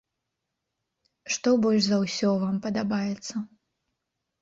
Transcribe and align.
Што 1.35 1.53
больш 1.67 1.83
за 1.91 1.97
ўсё 2.07 2.29
вам 2.47 2.55
падабаецца? 2.67 3.33